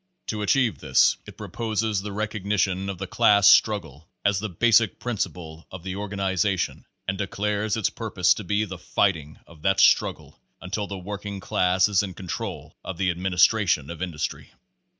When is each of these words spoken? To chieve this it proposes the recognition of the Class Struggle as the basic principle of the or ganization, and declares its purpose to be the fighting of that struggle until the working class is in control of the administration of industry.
To 0.29 0.43
chieve 0.47 0.79
this 0.79 1.17
it 1.27 1.37
proposes 1.37 2.01
the 2.01 2.11
recognition 2.11 2.89
of 2.89 2.97
the 2.97 3.05
Class 3.05 3.47
Struggle 3.47 4.09
as 4.25 4.39
the 4.39 4.49
basic 4.49 4.97
principle 4.97 5.67
of 5.71 5.83
the 5.83 5.93
or 5.93 6.09
ganization, 6.09 6.85
and 7.07 7.19
declares 7.19 7.77
its 7.77 7.91
purpose 7.91 8.33
to 8.33 8.43
be 8.43 8.65
the 8.65 8.79
fighting 8.79 9.37
of 9.45 9.61
that 9.61 9.79
struggle 9.79 10.39
until 10.59 10.87
the 10.87 10.97
working 10.97 11.39
class 11.39 11.87
is 11.87 12.01
in 12.01 12.15
control 12.15 12.75
of 12.83 12.97
the 12.97 13.11
administration 13.11 13.91
of 13.91 14.01
industry. 14.01 14.53